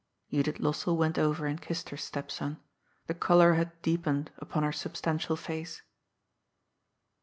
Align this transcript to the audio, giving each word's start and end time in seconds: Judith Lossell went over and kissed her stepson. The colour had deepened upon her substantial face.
Judith 0.31 0.55
Lossell 0.57 0.97
went 0.97 1.19
over 1.19 1.45
and 1.45 1.61
kissed 1.61 1.89
her 1.89 1.95
stepson. 1.97 2.57
The 3.05 3.13
colour 3.13 3.53
had 3.53 3.79
deepened 3.83 4.31
upon 4.39 4.63
her 4.63 4.71
substantial 4.71 5.35
face. 5.35 5.83